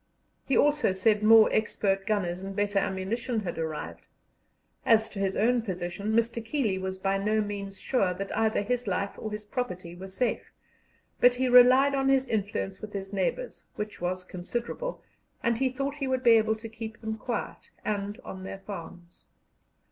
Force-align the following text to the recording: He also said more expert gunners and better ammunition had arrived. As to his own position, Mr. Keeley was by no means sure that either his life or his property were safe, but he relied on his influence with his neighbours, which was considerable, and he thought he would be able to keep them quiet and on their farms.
He 0.47 0.57
also 0.57 0.93
said 0.93 1.21
more 1.21 1.47
expert 1.53 2.07
gunners 2.07 2.39
and 2.39 2.55
better 2.55 2.79
ammunition 2.79 3.41
had 3.41 3.59
arrived. 3.59 4.07
As 4.83 5.07
to 5.09 5.19
his 5.19 5.35
own 5.37 5.61
position, 5.61 6.13
Mr. 6.13 6.43
Keeley 6.43 6.79
was 6.79 6.97
by 6.97 7.19
no 7.19 7.39
means 7.39 7.79
sure 7.79 8.11
that 8.15 8.35
either 8.35 8.63
his 8.63 8.87
life 8.87 9.15
or 9.19 9.29
his 9.31 9.45
property 9.45 9.93
were 9.95 10.07
safe, 10.07 10.51
but 11.19 11.35
he 11.35 11.47
relied 11.47 11.93
on 11.93 12.09
his 12.09 12.25
influence 12.25 12.81
with 12.81 12.93
his 12.93 13.13
neighbours, 13.13 13.65
which 13.75 14.01
was 14.01 14.23
considerable, 14.23 15.03
and 15.43 15.59
he 15.59 15.69
thought 15.69 15.97
he 15.97 16.07
would 16.07 16.23
be 16.23 16.31
able 16.31 16.55
to 16.55 16.67
keep 16.67 16.99
them 17.01 17.15
quiet 17.15 17.69
and 17.85 18.19
on 18.25 18.43
their 18.43 18.57
farms. 18.57 19.27